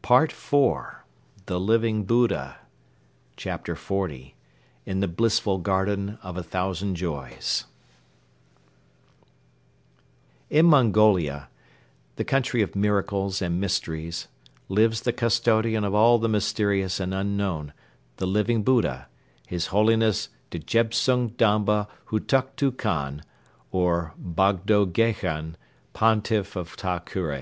[0.00, 0.54] Part IV
[1.44, 2.56] THE LIVING BUDDHA
[3.36, 4.06] CHAPTER XL
[4.86, 7.66] IN THE BLISSFUL GARDEN OF A THOUSAND JOYS
[10.48, 11.50] In Mongolia,
[12.16, 14.28] the country of miracles and mysteries,
[14.70, 17.74] lives the custodian of all the mysterious and unknown,
[18.16, 19.08] the Living Buddha,
[19.46, 23.20] His Holiness Djebtsung Damba Hutuktu Khan
[23.70, 25.56] or Bogdo Gheghen,
[25.92, 27.40] Pontiff of Ta Kure.